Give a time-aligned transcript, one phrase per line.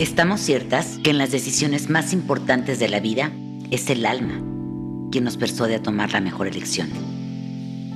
[0.00, 3.32] Estamos ciertas que en las decisiones más importantes de la vida
[3.70, 4.40] es el alma
[5.12, 6.88] quien nos persuade a tomar la mejor elección.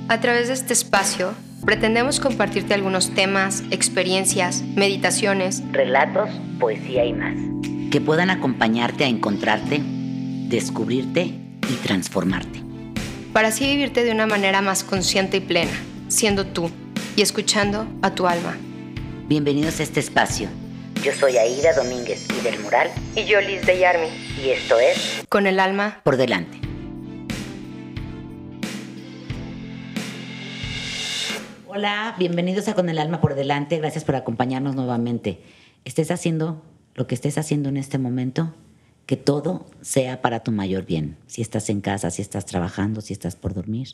[0.07, 1.33] A través de este espacio,
[1.65, 6.29] pretendemos compartirte algunos temas, experiencias, meditaciones, relatos,
[6.59, 7.37] poesía y más,
[7.89, 9.81] que puedan acompañarte a encontrarte,
[10.47, 12.61] descubrirte y transformarte.
[13.33, 15.73] Para así vivirte de una manera más consciente y plena,
[16.07, 16.69] siendo tú
[17.15, 18.55] y escuchando a tu alma.
[19.27, 20.49] Bienvenidos a este espacio.
[21.05, 22.89] Yo soy Aida Domínguez y del Mural.
[23.15, 24.07] Y yo Liz de Yarmi.
[24.43, 26.59] Y esto es Con el alma por delante.
[31.67, 33.77] Hola, bienvenidos a Con el alma por delante.
[33.77, 35.43] Gracias por acompañarnos nuevamente.
[35.83, 36.63] Estés haciendo
[36.95, 38.55] lo que estés haciendo en este momento,
[39.05, 41.17] que todo sea para tu mayor bien.
[41.27, 43.89] Si estás en casa, si estás trabajando, si estás por dormir.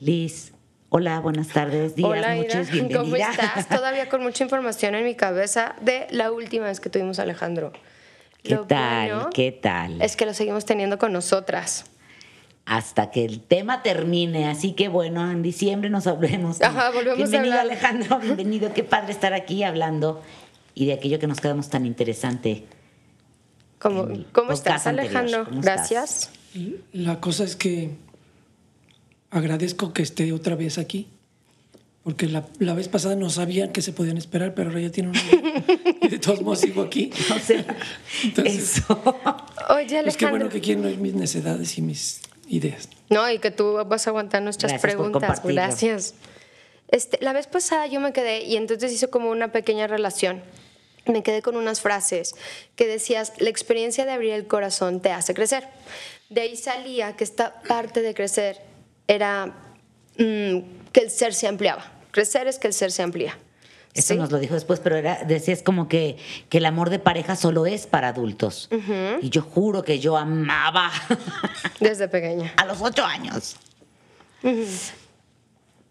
[0.00, 0.52] Liz,
[0.88, 3.00] hola, buenas tardes, días, Hola, noches, bienvenida.
[3.00, 3.68] ¿Cómo estás?
[3.68, 7.72] Todavía con mucha información en mi cabeza de la última vez que tuvimos a Alejandro.
[8.42, 9.08] ¿Qué Lo tal?
[9.10, 10.00] bueno ¿Qué tal?
[10.00, 11.84] Es que lo seguimos teniendo con nosotras.
[12.64, 14.48] hasta que el tema termine.
[14.48, 16.60] Así que bueno, en diciembre nos hablemos.
[16.62, 17.66] Ajá, volvemos a bienvenido hablar.
[17.72, 18.72] Alejandro, bienvenido.
[18.72, 20.22] Qué padre estar aquí hablando
[20.74, 22.66] y de aquello que nos quedamos tan interesante.
[23.78, 24.86] ¿Cómo, ¿cómo estás.
[24.86, 25.44] Alejandro?
[25.44, 25.90] ¿Cómo estás?
[25.90, 26.30] Gracias.
[26.92, 27.90] La cosa es que
[29.38, 31.08] agradezco que esté otra vez aquí,
[32.04, 35.10] porque la, la vez pasada no sabían que se podían esperar, pero ahora ya tienen
[35.10, 35.64] una idea.
[36.02, 37.10] Y de todos modos sigo aquí.
[37.34, 37.64] O sea,
[38.22, 39.02] Entonces, eso.
[39.70, 40.30] Oye, pues qué Alejandro.
[40.30, 42.88] bueno que quieren oír mis necedades y mis ideas.
[43.10, 45.20] No, y que tú vas a aguantar nuestras Gracias por preguntas.
[45.40, 45.54] compartirlo.
[45.62, 46.14] Gracias.
[46.88, 50.42] Este, la vez pasada yo me quedé y entonces hizo como una pequeña relación.
[51.06, 52.34] Me quedé con unas frases
[52.76, 55.66] que decías, la experiencia de abrir el corazón te hace crecer.
[56.30, 58.60] De ahí salía que esta parte de crecer
[59.08, 59.46] era
[60.18, 60.58] mm,
[60.92, 61.84] que el ser se ampliaba.
[62.10, 63.38] Crecer es que el ser se amplía.
[63.94, 64.18] Eso ¿Sí?
[64.20, 66.18] nos lo dijo después, pero era, decías como que,
[66.50, 68.68] que el amor de pareja solo es para adultos.
[69.22, 70.90] Y yo juro que yo amaba
[71.80, 72.52] Desde pequeña.
[72.58, 73.56] a los ocho años.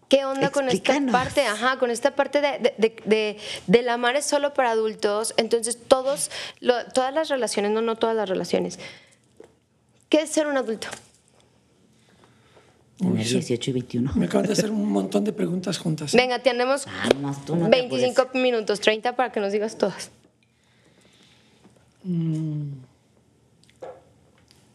[0.08, 1.44] ¿Qué onda con esta parte?
[1.46, 5.34] Ajá, con esta parte de, de, de- de- del amar es solo para adultos.
[5.36, 6.30] Entonces, todos,
[6.60, 8.78] lo- todas las relaciones, no, no todas las relaciones.
[10.08, 10.86] ¿Qué es ser un adulto?
[12.98, 13.34] Tener Uy, sí.
[13.34, 14.12] 18 y 21.
[14.14, 16.12] Me acaban de hacer un montón de preguntas juntas.
[16.14, 18.42] Venga, tenemos Vamos, tú no te 25 apures.
[18.42, 20.10] minutos, 30 para que nos digas todas.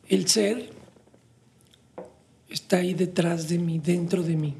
[0.07, 0.69] El ser
[2.49, 4.55] está ahí detrás de mí, dentro de mí.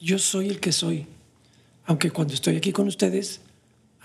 [0.00, 1.06] Yo soy el que soy.
[1.86, 3.40] Aunque cuando estoy aquí con ustedes,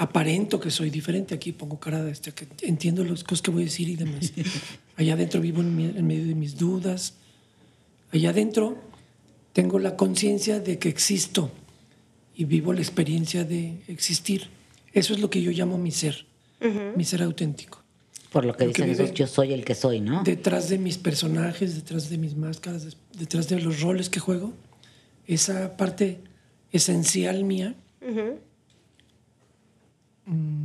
[0.02, 1.36] aparento que soy diferente.
[1.36, 4.34] Aquí pongo cara de este, que entiendo las cosas que voy a decir y demás.
[4.98, 7.14] Allá adentro vivo en, mi- en medio de mis dudas.
[8.12, 8.78] Allá adentro
[9.54, 11.52] tengo la conciencia de que existo
[12.36, 14.48] y vivo la experiencia de existir.
[14.94, 16.26] Eso es lo que yo llamo mi ser,
[16.98, 17.82] mi ser auténtico
[18.32, 20.24] Por lo que Lo dice que Jesús, vive- yo soy el que soy, ¿no?
[20.24, 24.54] detrás de mis personajes, detrás de mis máscaras, detrás de los roles que juego,
[25.28, 26.20] esa parte
[26.74, 27.76] esencial mía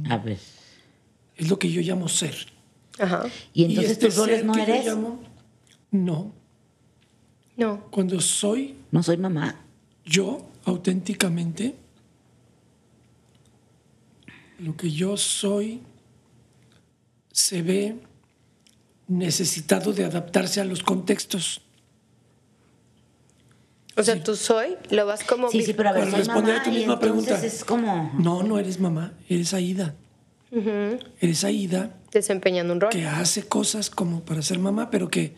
[0.09, 0.39] A ver.
[1.37, 2.34] es lo que yo llamo ser.
[2.99, 3.25] Ajá.
[3.53, 4.87] Y entonces este tus roles no que yo eres.
[4.87, 5.21] llamo-
[5.91, 6.33] no.
[7.56, 7.91] No.
[7.91, 9.61] Cuando soy No soy mamá.
[10.05, 11.75] yo auténticamente,
[14.59, 15.81] lo que yo soy
[17.33, 17.97] se ve
[19.09, 21.62] necesitado de adaptarse a los contextos.
[23.97, 25.51] O sea, tú soy, lo vas como...
[25.51, 27.45] Sí, sí, pero a ver, soy mamá a tu misma pregunta.
[27.45, 28.12] es como...
[28.19, 29.95] No, no eres mamá, eres Aida.
[31.21, 32.91] Eres Aida Desempeñando un rol.
[32.91, 35.34] que hace cosas como para ser mamá, pero que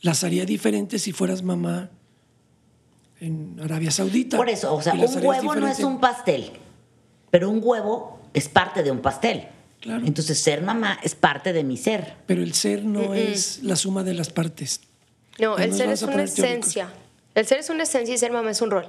[0.00, 1.90] las haría diferentes si fueras mamá
[3.20, 4.36] en Arabia Saudita.
[4.36, 6.50] Por eso, o sea, un huevo no es un pastel,
[7.30, 9.48] pero un huevo es parte de un pastel.
[9.80, 10.04] Claro.
[10.06, 12.14] Entonces, ser mamá es parte de mi ser.
[12.26, 14.80] Pero el ser no es la suma de las partes.
[15.38, 16.76] No, el ser es una teóricos.
[17.34, 18.86] El ser es una esencia y ser mamá es un rol.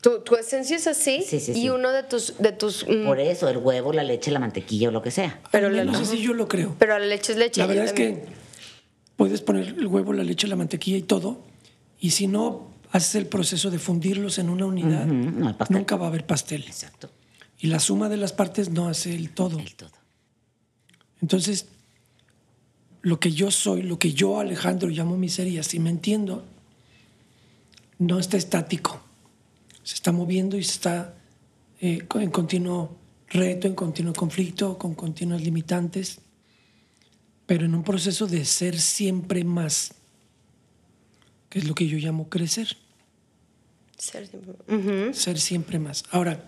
[0.00, 1.68] Tu, tu esencia es así Sí, sí, y sí.
[1.70, 2.38] uno de tus...
[2.38, 5.40] De tus mm, Por eso, el huevo, la leche, la mantequilla o lo que sea.
[5.52, 6.04] pero, la, menos ajá.
[6.04, 6.74] así yo lo creo.
[6.78, 7.60] pero la leche es leche.
[7.60, 8.16] La verdad es también.
[8.20, 8.26] que
[9.16, 11.42] puedes poner el huevo, la leche, la mantequilla y todo,
[11.98, 16.08] y si no haces el proceso de fundirlos en una unidad, no nunca va a
[16.08, 16.62] haber pastel.
[16.66, 17.10] Exacto.
[17.58, 19.58] Y la suma de las partes no hace el todo.
[19.58, 19.90] El todo.
[21.20, 21.66] Entonces,
[23.02, 26.42] lo que yo soy, lo que yo, Alejandro, llamo mi ser, y así me entiendo,
[28.00, 29.00] no está estático.
[29.84, 31.14] Se está moviendo y se está
[31.80, 32.96] eh, en continuo
[33.28, 36.18] reto, en continuo conflicto, con continuas limitantes,
[37.46, 39.94] pero en un proceso de ser siempre más,
[41.48, 42.76] que es lo que yo llamo crecer,
[43.96, 45.14] Ser siempre- Ujú.
[45.14, 46.02] ser siempre más.
[46.10, 46.46] Ahora,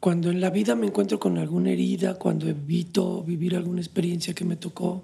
[0.00, 4.46] Cuando en la vida me encuentro con alguna herida, cuando evito vivir alguna experiencia que
[4.46, 5.02] me tocó,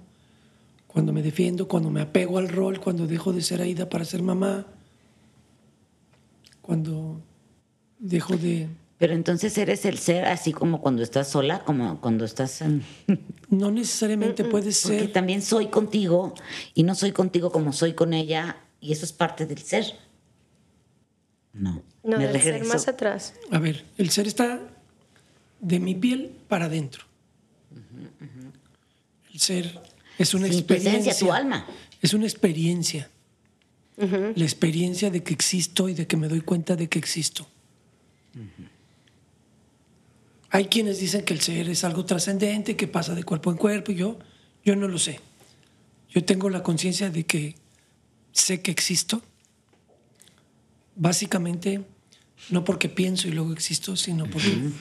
[0.87, 4.23] cuando me defiendo, cuando me apego al rol, cuando dejo de ser Aida para ser
[4.23, 4.65] mamá,
[6.67, 7.21] cuando
[7.97, 8.67] dejo de...
[8.97, 12.83] Pero entonces eres el ser así como cuando estás sola, como cuando estás en...
[13.49, 14.97] No necesariamente puede ser...
[14.99, 16.33] Porque también soy contigo
[16.73, 19.85] y no soy contigo como soy con ella y eso es parte del ser.
[21.53, 21.81] No.
[22.03, 22.73] No, me del ser regreso.
[22.73, 23.33] más atrás.
[23.49, 24.59] A ver, el ser está
[25.61, 27.03] de mi piel para adentro.
[29.33, 29.81] El ser
[30.17, 31.15] es una Sí, experiencia.
[31.17, 31.65] tu alma.
[32.01, 33.09] Es una experiencia.
[33.97, 37.47] La experiencia de que existo y de que me doy cuenta de que existo.
[40.49, 43.91] Hay quienes dicen que el ser es algo trascendente, que pasa de cuerpo en cuerpo,
[43.91, 44.19] y yo,
[44.63, 45.19] yo no lo sé.
[46.09, 47.55] Yo tengo la conciencia de que
[48.31, 49.21] sé que existo.
[50.95, 51.83] Básicamente,
[52.49, 54.71] no porque pienso y luego existo, sino porque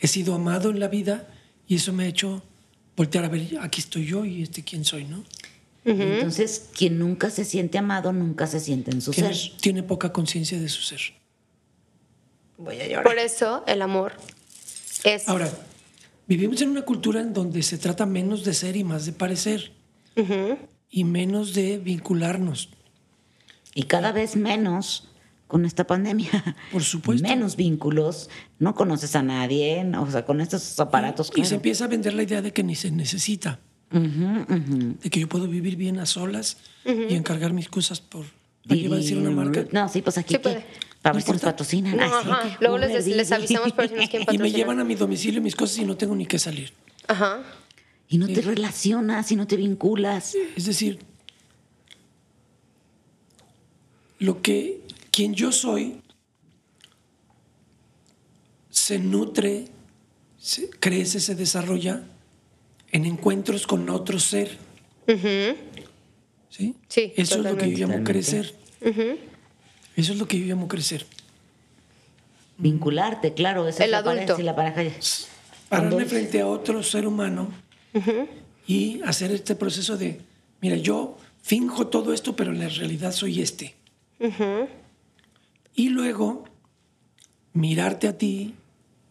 [0.00, 1.28] he sido amado en la vida
[1.66, 2.42] y eso me ha hecho
[2.96, 5.24] voltear a ver, aquí estoy yo y este quién soy, ¿no?
[5.84, 9.56] Entonces, quien nunca se siente amado, nunca se siente en su Tiene, ser.
[9.60, 11.00] tiene poca conciencia de su ser.
[12.56, 14.12] Voy a Por eso el amor
[15.02, 15.28] es...
[15.28, 15.50] Ahora,
[16.26, 19.72] vivimos en una cultura en donde se trata menos de ser y más de parecer.
[20.88, 22.70] Y menos de vincularnos.
[23.74, 25.10] Y cada vez menos
[25.48, 26.30] con esta pandemia.
[26.72, 27.28] Por supuesto.
[27.28, 31.28] Menos vínculos, no conoces a nadie, o sea, con estos aparatos.
[31.30, 31.56] Y se claro.
[31.56, 33.60] empieza a vender la idea de que ni se necesita.
[34.00, 38.24] De que yo puedo vivir bien a solas y encargar mis cosas por...
[38.66, 39.66] Aquí iba a decir una marca.
[39.72, 40.42] No, sí, pues aquí Sí ¿qué?
[40.42, 40.66] puede.
[41.02, 41.96] para ver si nos patrocinan.
[41.98, 42.56] No, ajá.
[42.60, 44.58] Luego les, les avisamos por si nos quieren Y me patrocinar.
[44.58, 46.72] llevan a mi domicilio mis cosas y no tengo ni que salir.
[47.06, 47.42] Ajá.
[48.08, 50.34] Y no te relacionas, y no te vinculas.
[50.56, 50.98] Es decir,
[54.18, 54.80] lo que
[55.10, 56.00] quien yo soy
[58.70, 59.66] se nutre,
[60.38, 62.02] se crece, se desarrolla
[62.94, 64.56] en encuentros con otro ser.
[66.48, 66.76] ¿Sí?
[66.88, 68.54] Sí, Eso es lo que yo llamo crecer.
[68.80, 71.04] Eso es lo que yo llamo crecer.
[72.56, 73.66] Vincularte, claro.
[73.66, 74.38] Esa El es la adulto.
[74.38, 74.84] la pareja.
[75.68, 77.48] Pararme frente a otro ser humano
[78.64, 80.20] y hacer este proceso de,
[80.60, 83.74] mira, yo finjo todo esto, pero en la realidad soy este.
[85.74, 86.44] Y luego
[87.54, 88.54] mirarte a ti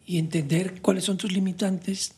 [0.06, 2.14] y entender cuáles son tus limitantes,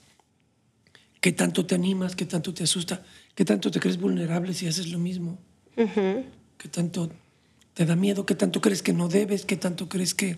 [1.25, 3.01] qué tanto te animas, qué tanto te asusta,
[3.33, 5.39] qué tanto te crees vulnerable si haces lo mismo,
[5.75, 7.09] qué tanto
[7.73, 10.37] te da miedo, qué tanto crees que no debes, qué tanto crees que,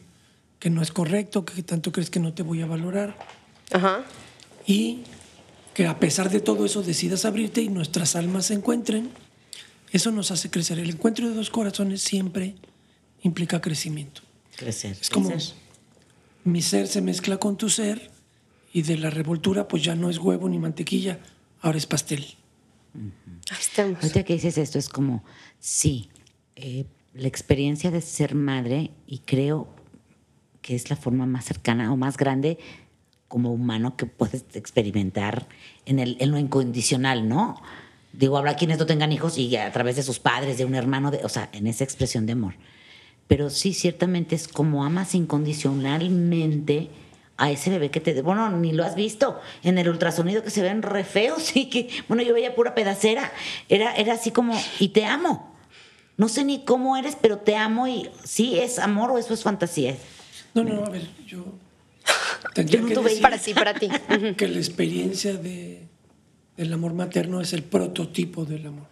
[0.59, 3.17] que no es correcto, qué tanto crees que no te voy a valorar
[3.73, 4.05] Ajá.
[4.65, 4.99] y
[5.73, 9.09] que a pesar de todo eso decidas abrirte y nuestras almas se encuentren,
[9.91, 10.79] eso nos hace crecer.
[10.79, 12.55] El encuentro de dos corazones siempre
[13.23, 14.21] implica crecimiento.
[14.55, 14.95] Crecer.
[15.01, 15.53] Es como crecer.
[16.45, 18.15] mi ser se mezcla con tu ser
[18.77, 21.19] y de la revoltura pues ya no es huevo ni mantequilla,
[21.61, 22.23] ahora es pastel.
[22.93, 24.03] Ahí estamos.
[24.03, 25.23] Ahorita que dices esto es como,
[25.59, 26.11] sí,
[26.55, 26.85] eh,
[27.15, 29.67] la experiencia de ser madre y creo
[30.61, 32.59] que es la forma más cercana o más grande
[33.27, 35.47] como humano que puedes experimentar
[35.87, 37.59] en, el, en lo incondicional, ¿no?
[38.13, 41.09] Digo, habrá quienes no tengan hijos y a través de sus padres, de un hermano,
[41.09, 42.53] de, o sea, en esa expresión de amor.
[43.27, 46.91] Pero sí, ciertamente es como amas incondicionalmente
[47.37, 48.21] a ese bebé que te...
[48.21, 51.89] Bueno, ni lo has visto en el ultrasonido que se ven re feos y que,
[52.07, 53.31] bueno, yo veía pura pedacera.
[53.69, 55.55] Era, era así como, y te amo.
[56.17, 59.43] No sé ni cómo eres, pero te amo y sí, es amor o eso es
[59.43, 59.95] fantasía.
[60.53, 61.45] No, no, a ver, yo
[62.55, 63.89] tendría Yo no que tuve decir Para sí, para ti.
[64.37, 65.87] Que la experiencia de,
[66.55, 68.87] del amor materno es el prototipo del amor.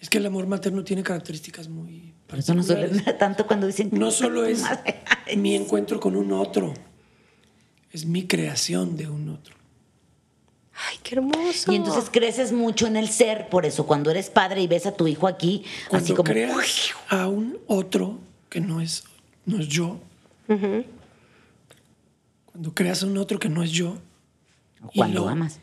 [0.00, 3.90] Es que el amor materno tiene características muy eso no suele tanto cuando dicen...
[3.92, 4.62] No solo es
[5.36, 6.74] mi encuentro con un otro,
[7.92, 9.54] es mi creación de un otro.
[10.74, 11.70] Ay, qué hermoso.
[11.70, 14.96] Y entonces creces mucho en el ser, por eso cuando eres padre y ves a
[14.96, 16.24] tu hijo aquí, Cuando así como...
[16.24, 18.18] creas a un otro
[18.48, 19.04] que no es,
[19.44, 20.00] no es yo,
[22.46, 23.98] cuando creas a un otro que no es yo,
[24.82, 25.60] o cuando lo- amas.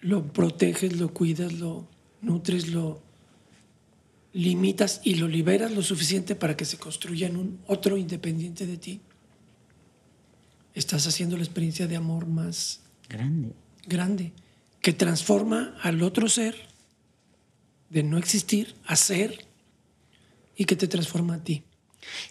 [0.00, 1.86] lo proteges, lo cuidas, lo
[2.20, 3.02] nutres, lo
[4.32, 8.76] limitas y lo liberas lo suficiente para que se construya en un otro independiente de
[8.76, 9.00] ti,
[10.74, 13.52] estás haciendo la experiencia de amor más Grande.
[13.86, 14.32] grande,
[14.80, 16.56] que transforma al otro ser
[17.90, 19.44] de no existir a ser
[20.56, 21.62] y que te transforma a ti.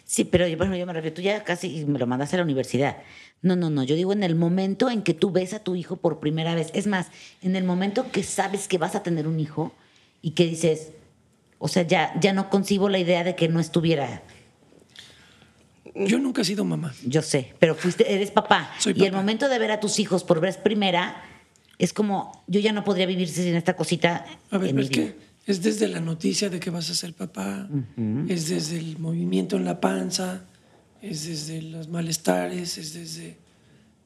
[0.04, 2.44] Sí, pero yo, bueno, yo me refiero, tú ya casi me lo mandaste a la
[2.44, 2.98] universidad.
[3.42, 5.96] No, no, no, yo digo en el momento en que tú ves a tu hijo
[5.96, 6.70] por primera vez.
[6.74, 7.08] Es más,
[7.42, 9.74] en el momento que sabes que vas a tener un hijo
[10.22, 10.92] y que dices,
[11.58, 14.22] o sea, ya, ya no concibo la idea de que no estuviera.
[15.94, 16.92] Yo nunca he sido mamá.
[17.06, 18.72] Yo sé, pero fuiste, eres papá.
[18.78, 21.22] Soy y el momento de ver a tus hijos por vez primera
[21.78, 25.16] es como, yo ya no podría vivir sin esta cosita A ver, en es que
[25.46, 27.68] es desde la noticia de que vas a ser papá,
[28.28, 30.44] es desde el movimiento en la panza,
[31.02, 33.36] es desde los malestares, es desde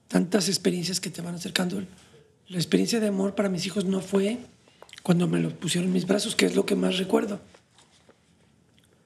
[0.09, 1.81] tantas experiencias que te van acercando.
[2.49, 4.39] La experiencia de amor para mis hijos no fue
[5.03, 7.41] cuando me lo pusieron en mis brazos, que es lo que más recuerdo.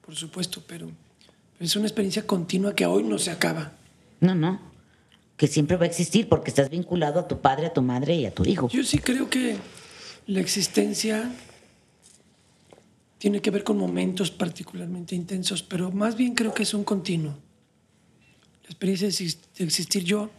[0.03, 0.89] Por supuesto, pero
[1.59, 3.71] es una experiencia continua que hoy no se acaba.
[4.19, 4.59] No, no.
[5.37, 8.25] Que siempre va a existir porque estás vinculado a tu padre, a tu madre y
[8.25, 8.67] a tu hijo.
[8.69, 9.57] Yo sí creo que
[10.27, 11.31] la existencia
[13.17, 17.31] tiene que ver con momentos particularmente intensos, pero más bien creo que es un continuo.
[18.63, 20.29] La experiencia de exis- de existir yo,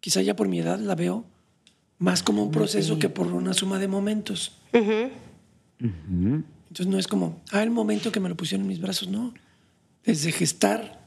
[0.00, 1.24] quizá ya por mi edad la veo
[1.98, 4.52] más como un proceso que por una suma de momentos.
[5.78, 9.32] Entonces no es como, ah, el momento que me lo pusieron en mis brazos, no.
[10.04, 11.00] Desde gestar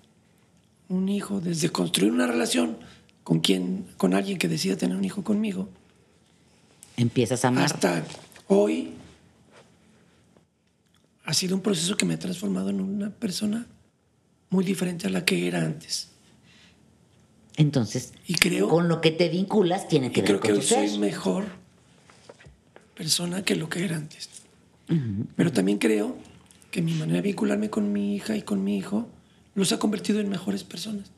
[0.87, 2.77] un hijo, desde construir una relación
[3.23, 5.69] con quien, con alguien que decida tener un hijo conmigo,
[6.97, 7.65] Empiezas a amar.
[7.65, 8.05] hasta
[8.47, 8.91] hoy
[11.25, 13.65] ha sido un proceso que me ha transformado en una persona
[14.49, 16.09] muy diferente a la que era antes.
[17.57, 20.53] Entonces, Y creo, con lo que te vinculas tiene que y ver creo con que
[20.57, 21.45] hoy soy mejor
[22.95, 24.29] persona que lo que era antes.
[25.35, 26.15] Pero también creo
[26.75, 29.07] que mi manera de vincularme con mi hija y con mi hijo
[29.53, 31.09] los ha convertido en mejores personas.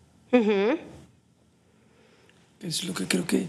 [2.62, 3.48] Es lo que creo que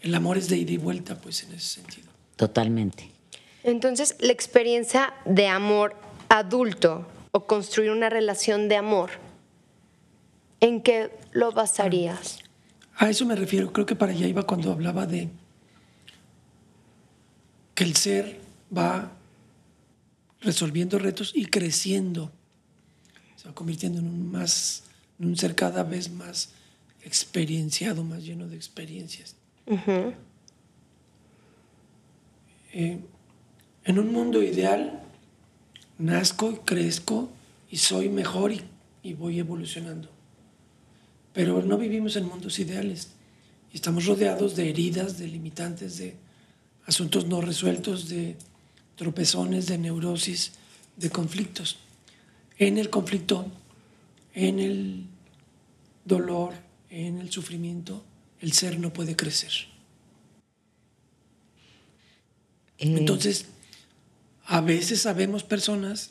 [0.00, 2.08] el amor es de ida y vuelta, pues en ese sentido.
[2.36, 3.10] Totalmente.
[3.62, 5.96] Entonces, la experiencia de amor
[6.30, 9.10] adulto o construir una relación de amor,
[10.60, 12.38] ¿en qué lo basarías?
[12.96, 15.28] A eso me refiero, creo que para allá iba cuando hablaba de
[17.74, 18.40] que el ser
[18.74, 19.12] va
[20.44, 22.30] resolviendo retos y creciendo,
[23.36, 24.84] se va convirtiendo en un más,
[25.18, 26.50] en un ser cada vez más
[27.02, 29.36] experienciado, más lleno de experiencias.
[32.72, 32.98] Eh,
[33.84, 35.02] en un mundo ideal,
[35.98, 37.30] nazco y crezco
[37.70, 38.62] y soy mejor y,
[39.02, 40.08] y voy evolucionando.
[41.32, 43.08] Pero no vivimos en mundos ideales
[43.74, 46.14] estamos rodeados de heridas, de limitantes, de
[46.86, 48.36] asuntos no resueltos, de
[48.96, 50.52] tropezones, de neurosis,
[50.96, 51.78] de conflictos.
[52.58, 53.46] En el conflicto,
[54.34, 55.06] en el
[56.04, 56.54] dolor,
[56.90, 58.04] en el sufrimiento,
[58.40, 59.52] el ser no puede crecer.
[62.78, 63.46] Eh, Entonces,
[64.44, 66.10] a veces sabemos personas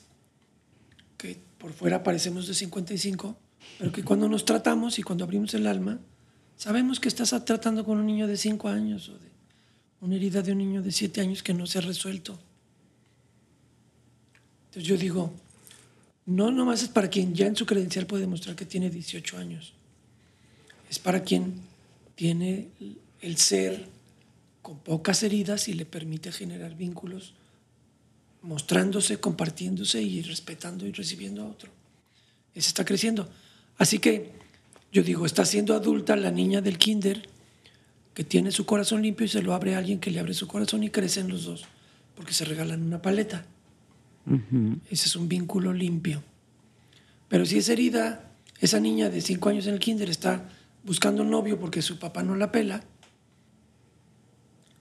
[1.18, 3.38] que por fuera parecemos de 55,
[3.80, 6.00] pero que cuando nos tratamos y cuando abrimos el alma,
[6.58, 9.32] sabemos que estás tratando con un niño de 5 años o de
[10.02, 12.40] una herida de un niño de 7 años que no se ha resuelto.
[14.74, 15.32] Entonces yo digo,
[16.25, 19.74] no nomás es para quien ya en su credencial puede demostrar que tiene 18 años.
[20.89, 21.62] Es para quien
[22.15, 22.70] tiene
[23.22, 23.88] el ser
[24.63, 27.36] con pocas heridas y le permite generar vínculos,
[28.42, 31.70] mostrándose, compartiéndose y respetando y recibiendo a otro.
[32.56, 33.30] Ese está creciendo.
[33.77, 34.32] Así que
[34.92, 37.30] yo digo, está siendo adulta la niña del kinder
[38.15, 40.48] que tiene su corazón limpio y se lo abre a alguien que le abre su
[40.48, 41.65] corazón y crecen los dos,
[42.15, 43.46] porque se regalan una paleta.
[44.89, 46.24] Ese es un vínculo limpio.
[47.27, 50.50] Pero si esa herida, esa niña de cinco años en el kinder está
[50.84, 52.84] buscando un novio porque su papá no la pela,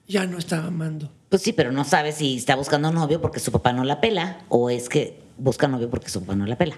[0.07, 1.11] ya no está amando.
[1.29, 4.45] Pues sí, pero no sabes si está buscando novio porque su papá no la pela
[4.49, 6.77] o es que busca novio porque su papá no la pela.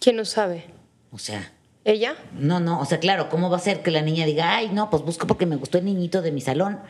[0.00, 0.64] ¿Quién no sabe?
[1.10, 1.52] O sea,
[1.84, 2.16] ¿Ella?
[2.32, 4.90] no, no, o sea, claro, ¿cómo va a ser que la niña diga, ay, no,
[4.90, 6.80] pues busco porque me gustó el niñito de mi salón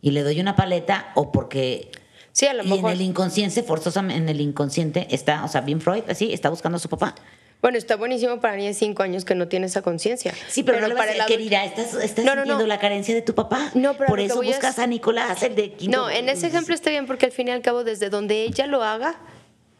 [0.00, 1.90] y le doy una paleta o porque...
[2.38, 2.92] Sí, a lo y mejor.
[2.92, 6.76] en el inconsciente, forzosamente, en el inconsciente está, o sea, bien Freud, así, está buscando
[6.76, 7.16] a su papá.
[7.60, 10.32] Bueno, está buenísimo para niña de 5 años que no tiene esa conciencia.
[10.48, 12.68] Sí, pero, no para a el decir, adulto- querida, estás, estás No, no, sintiendo no.
[12.68, 13.72] la carencia de tu papá.
[13.74, 15.98] No, pero Por eso buscas a Nicolás, el de quinto.
[15.98, 18.68] No, en ese ejemplo está bien porque al fin y al cabo, desde donde ella
[18.68, 19.16] lo haga,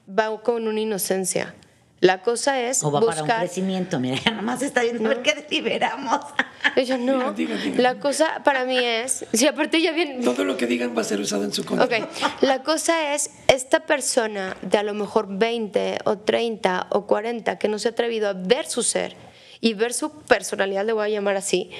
[0.08, 1.54] va con una inocencia.
[2.00, 3.40] La cosa es O va para un buscar.
[3.40, 3.98] crecimiento.
[3.98, 6.20] Mira, ya nomás está viendo a ver qué deliberamos.
[6.76, 7.32] Ella no.
[7.32, 7.82] Diga, diga, diga.
[7.82, 9.26] La cosa para mí es.
[9.32, 10.22] Si aparte ya bien.
[10.22, 11.86] Todo lo que digan va a ser usado en su contra.
[11.86, 12.08] Ok,
[12.42, 17.68] la cosa es, esta persona de a lo mejor 20 o 30 o 40 que
[17.68, 19.16] no se ha atrevido a ver su ser
[19.60, 21.70] y ver su personalidad, le voy a llamar así,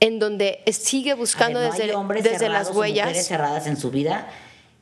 [0.00, 3.26] en donde sigue buscando ver, no desde, hay hombres desde cerrados las o mujeres huellas.
[3.26, 4.26] cerradas en su vida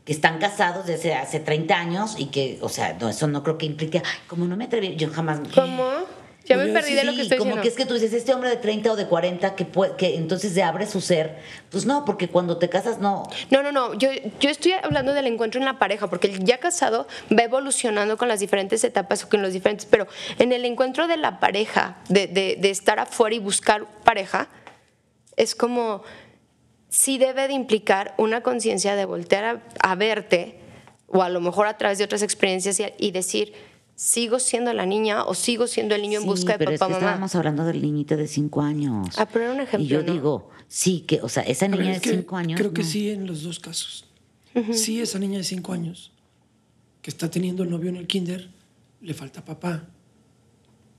[0.08, 3.58] que están casados desde hace 30 años y que, o sea, no, eso no creo
[3.58, 5.38] que implique, "Ay, como no me atreví, yo jamás.
[5.54, 5.86] ¿Cómo?
[6.46, 7.62] Ya me perdí de lo Sí, que estoy como diciendo.
[7.62, 10.16] que es que tú dices, este hombre de 30 o de 40 que, puede- que
[10.16, 11.36] entonces se abre su ser.
[11.70, 13.24] Pues no, porque cuando te casas, no.
[13.50, 13.92] No, no, no.
[13.92, 14.08] Yo,
[14.40, 18.28] yo estoy hablando del encuentro en la pareja, porque el ya casado va evolucionando con
[18.28, 19.84] las diferentes etapas o con los diferentes.
[19.84, 20.06] Pero
[20.38, 24.48] en el encuentro de la pareja, de, de- de estar afuera y buscar pareja,
[25.36, 26.02] es como.
[26.90, 30.58] Sí debe de implicar una conciencia de voltear a, a verte,
[31.06, 33.52] o a lo mejor a través de otras experiencias, y, y decir,
[33.94, 36.78] sigo siendo la niña o sigo siendo el niño en Sí, busca de pero es
[36.80, 37.06] papá, que mamá.
[37.06, 39.08] estábamos hablando del niñito de 5 años.
[39.18, 40.12] Ah, pero era un ejemplo, Y yo ¿no?
[40.12, 42.58] digo, sí, que, o sea, esa ver, niña es de que 5 años.
[42.60, 42.88] Creo que no.
[42.88, 44.04] sí en los dos casos.
[44.72, 46.10] Sí, esa niña de 5 años
[47.02, 48.50] que está teniendo el novio en el kinder,
[49.00, 49.84] le falta papá.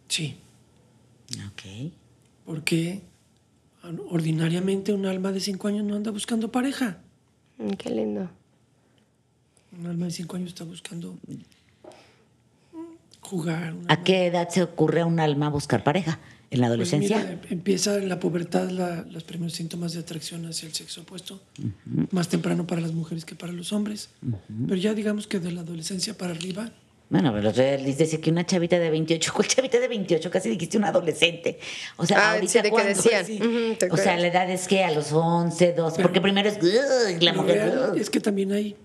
[0.07, 0.37] Sí,
[1.47, 1.91] Ok.
[2.45, 3.01] porque
[4.09, 6.97] ordinariamente un alma de 5 años no anda buscando pareja.
[7.57, 8.29] Mm, qué lindo.
[9.79, 11.15] Un alma de 5 años está buscando
[13.21, 13.75] jugar.
[13.87, 16.19] ¿A qué edad se ocurre a un alma buscar pareja?
[16.51, 17.17] ¿En la Pues adolescencia?
[17.17, 21.39] mira, empieza en la pubertad la- los primeros síntomas de atracción hacia el sexo opuesto,
[22.11, 24.09] más temprano para las mujeres que para los hombres.
[24.67, 26.71] Pero ya digamos que de la adolescencia para arriba,
[27.09, 27.51] Bueno, pero
[27.83, 30.29] Liz decía que una chavita de 28, ¿cuál chavita de 28?
[30.29, 31.59] Casi dijiste un adolescente.
[31.97, 32.89] O sea, Ah, ahorita sí, de que ¿cuándo?
[32.93, 33.25] decían.
[33.25, 33.39] Sí.
[33.89, 36.59] O sea, la edad es que a los 11, 12, Pero- porque primero es
[37.23, 37.73] la mujer.
[37.97, 38.75] es que también hay,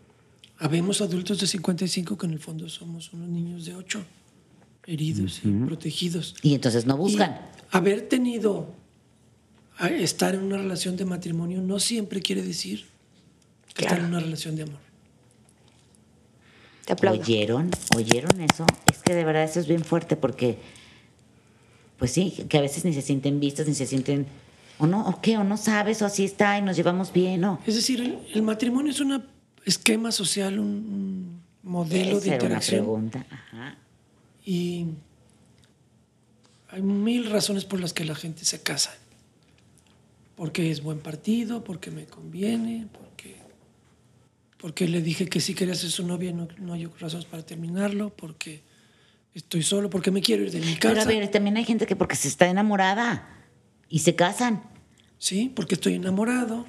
[0.59, 4.03] habemos adultos de 55 que en el fondo somos unos niños de 8,
[4.87, 6.35] heridos y protegidos.
[6.43, 7.33] Y entonces no buscan.
[7.73, 8.69] Y haber tenido,
[9.77, 12.87] a estar en una relación de matrimonio no siempre quiere decir
[13.69, 14.05] estar Claro.
[14.05, 14.79] en una relación de amor.
[16.85, 17.21] Te aplaudo.
[17.21, 17.71] ¿Oyeron?
[17.97, 18.67] ¿Oyeron eso?
[18.93, 20.59] Es que de verdad eso es bien fuerte porque,
[21.99, 24.27] pues sí, que a veces ni se sienten vistas, ni se sienten,
[24.79, 27.61] o no, o qué, o no sabes, o así está y nos llevamos bien, o...
[27.67, 29.25] Es decir, el, el matrimonio es un
[29.65, 32.81] esquema social, un, un modelo Esa de era una interacción.
[32.81, 33.27] pregunta.
[33.31, 33.79] Ajá.
[34.45, 34.87] Y
[36.71, 38.95] hay mil razones por las que la gente se casa.
[40.37, 43.37] Porque es buen partido, porque me conviene, porque,
[44.65, 48.09] porque le dije que sí quería ser su novia no, no hay razones para terminarlo,
[48.17, 48.63] porque
[49.35, 51.07] estoy solo, porque me quiero ir de mi Pero casa.
[51.07, 53.29] a ver, también hay gente que porque se está enamorada
[53.91, 54.63] y se casan.
[55.19, 56.61] Sí, porque estoy enamorado.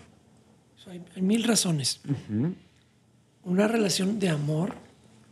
[0.75, 2.01] O sea, hay, hay mil razones.
[3.45, 4.75] Una relación de amor,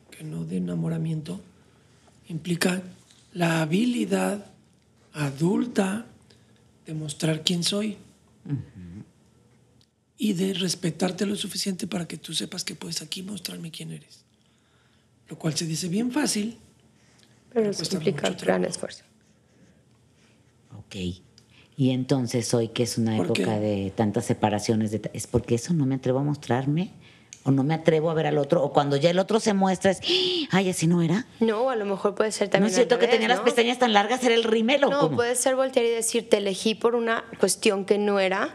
[0.10, 1.42] que no de enamoramiento,
[2.30, 2.82] implica
[3.34, 4.46] la habilidad
[5.12, 6.06] adulta
[6.86, 7.98] de mostrar quién soy
[10.26, 14.24] y de respetarte lo suficiente para que tú sepas que puedes aquí mostrarme quién eres.
[15.28, 16.58] Lo cual se dice bien fácil,
[17.54, 19.04] Pero cuesta eso implica mucho gran esfuerzo.
[20.78, 20.96] Ok.
[21.76, 23.60] Y entonces hoy que es una ¿Por época qué?
[23.60, 26.92] de tantas separaciones, de es porque eso no me atrevo a mostrarme
[27.44, 29.92] o no me atrevo a ver al otro o cuando ya el otro se muestra
[29.92, 30.00] es,
[30.52, 31.26] ay, así no era.
[31.42, 32.70] No, a lo mejor puede ser No también.
[32.70, 33.44] es cierto que tenía las ¿no?
[33.44, 35.16] pestañas tan largas, era el rímel o No, cómo?
[35.18, 38.54] puede ser voltear y decir, te elegí por una cuestión que no era.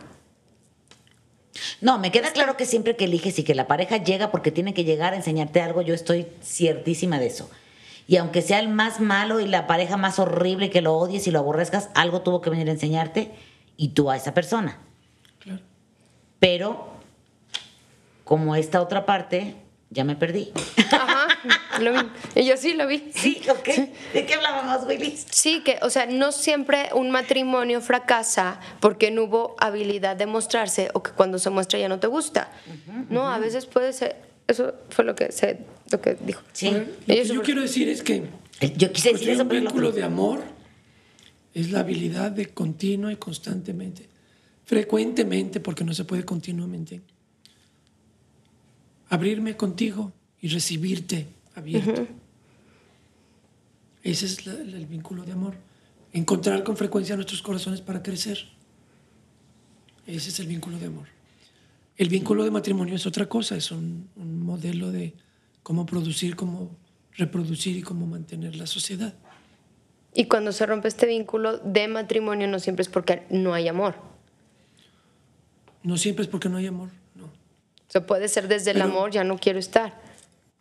[1.81, 4.75] No, me queda claro que siempre que eliges y que la pareja llega porque tiene
[4.75, 7.51] que llegar a enseñarte algo, yo estoy ciertísima de eso.
[8.07, 11.31] Y aunque sea el más malo y la pareja más horrible que lo odies y
[11.31, 13.33] lo aborrezcas, algo tuvo que venir a enseñarte
[13.77, 14.79] y tú a esa persona.
[15.39, 15.61] claro.
[16.41, 16.89] Pero,
[18.25, 19.57] como esta otra parte,
[19.91, 20.53] ya me perdí.
[20.93, 21.28] Ajá,
[21.81, 21.99] lo vi.
[22.35, 23.11] Y yo sí lo vi.
[23.15, 23.69] Sí, ok.
[24.13, 25.27] ¿De qué hablábamos, Willis?
[25.31, 30.91] Sí, que, o sea, no siempre un matrimonio fracasa porque no hubo habilidad de mostrarse
[30.95, 32.51] o que cuando se muestra ya no te gusta.
[33.11, 34.17] No, a veces puede ser.
[34.47, 35.59] Eso fue lo que, se,
[35.91, 36.43] lo que dijo.
[36.53, 36.71] Sí.
[36.71, 38.25] Ver, lo que yo quiero decir es que
[38.77, 40.43] Yo quise decir eso, un vínculo de amor
[41.55, 44.09] es la habilidad de continua y constantemente,
[44.65, 47.03] frecuentemente, porque no se puede continuamente,
[49.09, 52.07] abrirme contigo y recibirte abierto.
[54.03, 55.55] Ese es la- la- el vínculo de amor.
[56.13, 58.39] Encontrar con frecuencia nuestros corazones para crecer.
[60.07, 61.07] Ese es el vínculo de amor.
[61.97, 65.13] El vínculo de matrimonio es otra cosa, es un, un modelo de
[65.63, 66.71] cómo producir, cómo
[67.17, 69.13] reproducir y cómo mantener la sociedad.
[70.15, 73.97] Y cuando se rompe este vínculo de matrimonio no siempre es porque no hay amor.
[75.83, 77.27] No siempre es porque no hay amor, no.
[77.27, 77.31] O
[77.91, 80.01] sea, puede ser desde el amor, ya no quiero estar.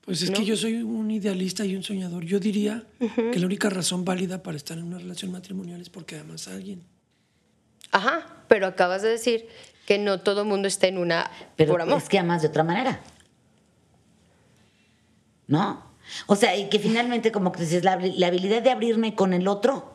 [0.07, 0.37] Pues es ¿No?
[0.37, 2.23] que yo soy un idealista y un soñador.
[2.23, 6.17] Yo diría que la única razón válida para estar en una relación matrimonial es porque
[6.17, 6.81] amas a alguien.
[7.91, 9.47] Ajá, pero acabas de decir
[9.85, 11.97] que no todo el mundo está en una Pero por amor.
[11.97, 13.01] es que amas de otra manera.
[15.47, 15.83] ¿No?
[16.27, 19.45] O sea, y que finalmente, como que dices, la, la habilidad de abrirme con el
[19.49, 19.91] otro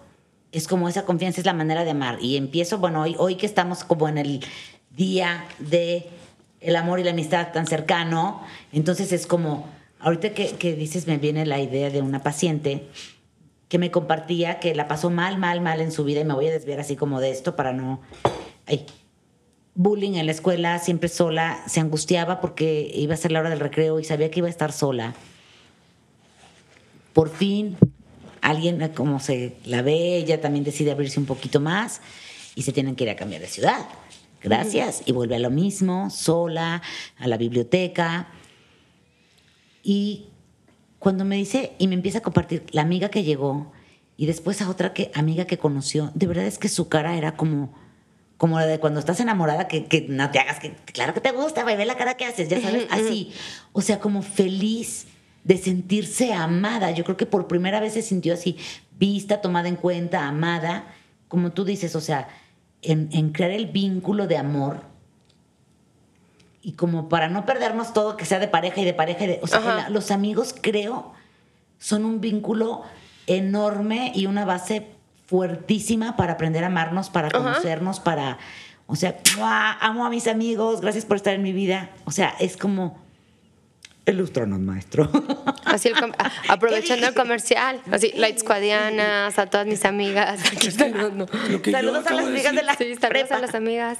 [0.50, 2.18] es como esa confianza, es la manera de amar.
[2.20, 4.44] Y empiezo, bueno, hoy, hoy que estamos como en el
[4.90, 6.10] día de
[6.60, 9.68] el amor y la amistad tan cercano, entonces es como,
[10.02, 12.88] ahorita que, que dices, me viene la idea de una paciente
[13.68, 16.48] que me compartía que la pasó mal, mal, mal en su vida y me voy
[16.48, 18.02] a desviar así como de esto para no...
[18.66, 18.84] Ay,
[19.74, 23.60] bullying en la escuela, siempre sola, se angustiaba porque iba a ser la hora del
[23.60, 25.14] recreo y sabía que iba a estar sola.
[27.12, 27.78] Por fin,
[28.42, 32.00] alguien como se la ve, ella también decide abrirse un poquito más
[32.54, 33.86] y se tienen que ir a cambiar de ciudad.
[34.42, 35.02] Gracias.
[35.06, 36.82] Y vuelve a lo mismo, sola,
[37.18, 38.28] a la biblioteca.
[39.82, 40.26] Y
[40.98, 43.72] cuando me dice, y me empieza a compartir la amiga que llegó
[44.16, 47.36] y después a otra que, amiga que conoció, de verdad es que su cara era
[47.36, 47.74] como
[48.42, 51.30] como la de cuando estás enamorada, que, que no te hagas, que claro que te
[51.30, 53.30] gusta, ve la cara que haces, ya sabes, así.
[53.72, 55.06] O sea, como feliz
[55.44, 56.90] de sentirse amada.
[56.90, 58.56] Yo creo que por primera vez se sintió así,
[58.98, 60.86] vista, tomada en cuenta, amada,
[61.28, 62.28] como tú dices, o sea,
[62.82, 64.82] en, crear el vínculo de amor.
[66.62, 69.40] Y como para no perdernos todo, que sea de pareja y de pareja y de...
[69.42, 71.12] O sea, los amigos creo
[71.78, 72.82] son un vínculo
[73.26, 74.88] enorme y una base
[75.26, 78.38] fuertísima para aprender a amarnos, para conocernos, para,
[78.86, 79.18] o sea,
[79.80, 81.90] amo a mis amigos, gracias por estar en mi vida.
[82.04, 83.02] O sea, es como
[84.04, 85.08] Ilustranos, maestro.
[85.64, 85.94] Así el
[86.48, 87.80] aprovechando el comercial.
[87.90, 90.40] Así, Lights Squadianas, a todas mis amigas.
[91.70, 93.98] saludos a las amigas de la sí, saludos a las amigas.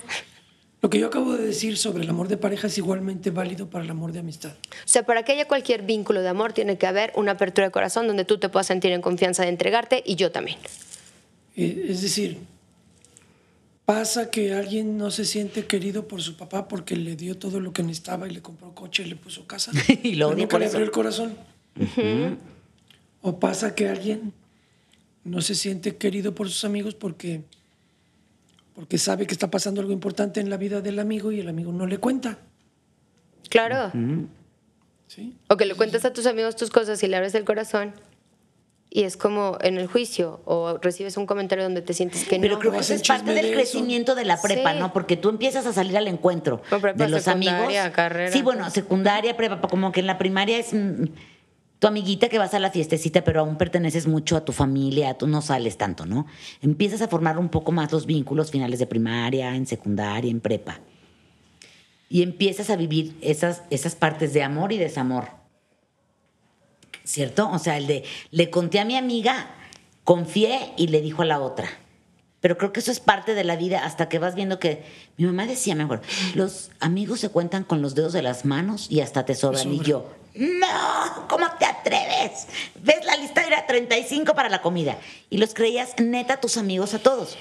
[0.83, 3.85] Lo que yo acabo de decir sobre el amor de pareja es igualmente válido para
[3.85, 4.51] el amor de amistad.
[4.51, 7.71] O sea, para que haya cualquier vínculo de amor tiene que haber una apertura de
[7.71, 10.59] corazón donde tú te puedas sentir en confianza de entregarte y yo también.
[11.55, 12.38] Eh, es decir,
[13.85, 17.73] pasa que alguien no se siente querido por su papá porque le dio todo lo
[17.73, 19.71] que necesitaba y le compró coche y le puso casa.
[20.03, 21.37] y lo nunca le abrió el corazón.
[23.21, 24.33] O pasa que alguien
[25.23, 27.42] no se siente querido por sus amigos porque,
[28.74, 31.72] porque sabe que está pasando algo importante en la vida del amigo y el amigo
[31.72, 32.38] no le cuenta.
[33.48, 33.92] Claro.
[35.08, 35.37] ¿Sí?
[35.48, 37.92] O que le cuentas a tus amigos tus cosas y le abres el corazón
[38.94, 42.42] y es como en el juicio o recibes un comentario donde te sientes que no.
[42.42, 44.92] Pero creo que eso es parte del crecimiento de la prepa, ¿no?
[44.92, 46.62] Porque tú empiezas a salir al encuentro
[46.94, 47.72] de los amigos.
[47.94, 48.30] Carrera.
[48.30, 51.04] Sí, bueno, secundaria, prepa, como que en la primaria es mm,
[51.83, 55.27] tu amiguita que vas a la fiestecita, pero aún perteneces mucho a tu familia, tú
[55.27, 56.27] no sales tanto, ¿no?
[56.61, 60.79] Empiezas a formar un poco más los vínculos finales de primaria, en secundaria, en prepa.
[62.09, 65.42] Y empiezas a vivir esas, esas partes de amor y desamor
[67.03, 67.51] ¿cierto?
[67.51, 69.51] O sea, el de, le conté a mi amiga,
[70.05, 71.68] confié y le dijo a la otra.
[72.38, 74.85] Pero creo que eso es parte de la vida hasta que vas viendo que
[75.16, 76.01] mi mamá decía mejor,
[76.37, 79.73] los amigos se cuentan con los dedos de las manos y hasta te sobran.
[79.75, 82.47] Y yo, no, ¿cómo te atreves?
[82.83, 83.47] ¿Ves la lista?
[83.47, 84.99] Era 35 para la comida.
[85.31, 87.37] Y los creías neta tus amigos a todos.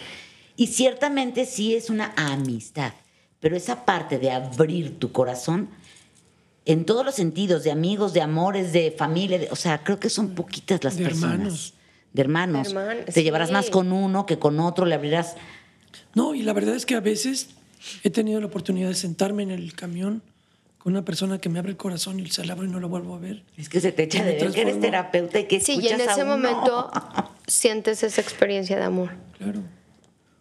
[0.55, 2.93] Y ciertamente sí es una amistad,
[3.39, 5.69] pero esa parte de abrir tu corazón
[6.65, 10.35] en todos los sentidos, de amigos, de amores, de familia, o sea, creo que son
[10.35, 11.73] poquitas las personas.
[12.13, 12.75] De hermanos.
[13.13, 15.35] Te llevarás más con uno que con otro, le abrirás.
[16.13, 17.49] No, y la verdad es que a veces
[18.03, 20.21] he tenido la oportunidad de sentarme en el camión
[20.81, 22.89] con una persona que me abre el corazón y se la abro y no lo
[22.89, 23.43] vuelvo a ver.
[23.55, 26.01] Es que se te echa de ver que eres terapeuta y que Sí, y en
[26.01, 26.89] ese momento
[27.47, 29.11] sientes esa experiencia de amor.
[29.37, 29.61] Claro.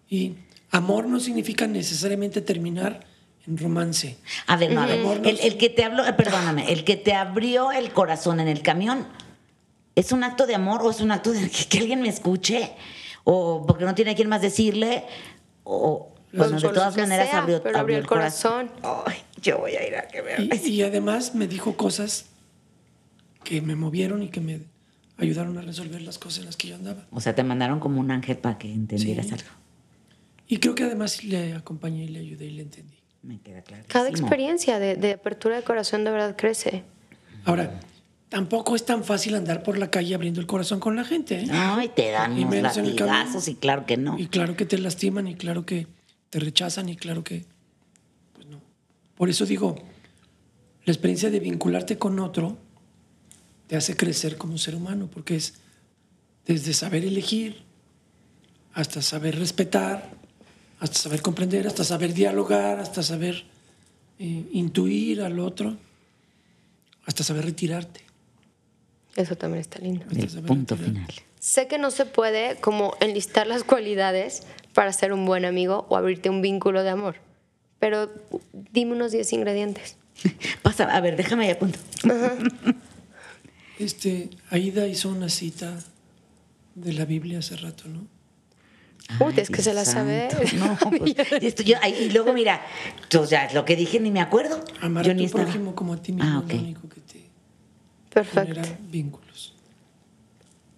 [0.08, 0.36] Y
[0.70, 3.00] amor no significa necesariamente terminar
[3.46, 4.16] en romance.
[4.46, 5.20] A ver, no, a ver.
[5.24, 9.06] El, que te habló, perdóname, el que te abrió el corazón en el camión,
[9.94, 12.72] ¿es un acto de amor o es un acto de que, alguien me escuche?
[13.24, 15.04] ¿O porque no tiene a quién más decirle?
[15.64, 18.70] O, bueno, de todas maneras abrió, abrió, el corazón.
[18.82, 20.40] Ay, yo voy a ir a que vea.
[20.40, 22.26] Y, y además me dijo cosas
[23.44, 24.60] que me movieron y que me
[25.18, 27.06] ayudaron a resolver las cosas en las que yo andaba.
[27.10, 29.48] O sea, te mandaron como un ángel para que entendieras algo.
[30.48, 32.96] Y creo que además le acompañé y le ayudé y le entendí.
[33.22, 33.84] Me queda claro.
[33.86, 36.84] Cada experiencia de, apertura de corazón de verdad crece.
[37.44, 37.80] Ahora,
[38.28, 41.40] tampoco es tan fácil andar por la calle abriendo el corazón con la gente.
[41.40, 41.46] ¿eh?
[41.46, 44.18] No, y te dan y unos latigazos y claro que no.
[44.18, 45.86] Y claro que te lastiman y claro que
[46.30, 47.44] te rechazan y claro que...
[49.20, 49.76] Por eso digo,
[50.86, 52.56] la experiencia de vincularte con otro
[53.66, 55.56] te hace crecer como ser humano, porque es
[56.46, 57.62] desde saber elegir
[58.72, 60.08] hasta saber respetar,
[60.78, 63.44] hasta saber comprender, hasta saber dialogar, hasta saber
[64.18, 65.76] eh, intuir al otro,
[67.04, 68.00] hasta saber retirarte.
[69.16, 70.06] Eso también está lindo.
[70.46, 71.12] punto final.
[71.38, 75.98] Sé que no se puede como enlistar las cualidades para ser un buen amigo o
[75.98, 77.16] abrirte un vínculo de amor,
[77.80, 78.10] pero
[78.52, 79.96] dime unos 10 ingredientes.
[80.62, 81.78] Pasa, a ver, déjame ahí apunto.
[83.78, 85.74] Este, Aida hizo una cita
[86.74, 88.06] de la Biblia hace rato, ¿no?
[89.24, 90.28] Uy, es que se la sabe.
[90.58, 92.60] No, pues, y, luego mira,
[93.18, 94.62] o sea, lo que dije ni me acuerdo.
[94.82, 97.24] Amar yo a tu prójimo como a ti mismo ah, es lo único que te
[98.12, 98.54] Perfecto.
[98.54, 99.54] genera vínculos.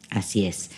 [0.09, 0.71] Así es.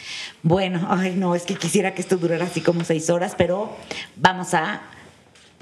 [0.43, 3.77] Bueno, ay no, es que quisiera que esto durara así como seis horas, pero
[4.17, 4.81] vamos a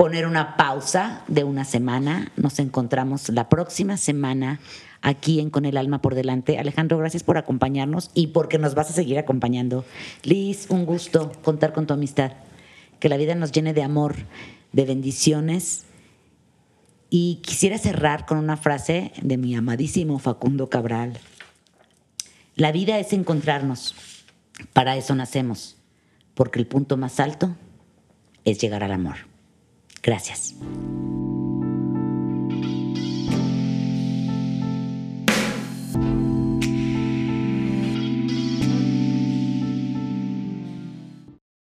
[0.03, 2.33] poner una pausa de una semana.
[2.35, 4.59] Nos encontramos la próxima semana
[5.01, 6.59] aquí en Con el Alma por Delante.
[6.59, 9.85] Alejandro, gracias por acompañarnos y porque nos vas a seguir acompañando.
[10.25, 12.33] Liz, un gusto contar con tu amistad.
[12.99, 14.17] Que la vida nos llene de amor,
[14.73, 15.85] de bendiciones.
[17.09, 21.17] Y quisiera cerrar con una frase de mi amadísimo Facundo Cabral.
[22.57, 23.95] La vida es encontrarnos.
[24.73, 25.77] Para eso nacemos.
[26.35, 27.55] Porque el punto más alto
[28.45, 29.32] es llegar al amor.
[30.03, 30.55] Gracias.